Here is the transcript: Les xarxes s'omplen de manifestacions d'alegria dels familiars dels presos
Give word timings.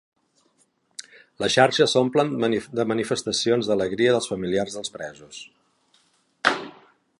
Les 1.43 1.53
xarxes 1.55 1.93
s'omplen 1.97 2.31
de 2.79 2.87
manifestacions 2.93 3.69
d'alegria 3.71 4.15
dels 4.17 4.33
familiars 4.33 4.79
dels 4.79 4.95
presos 4.99 5.45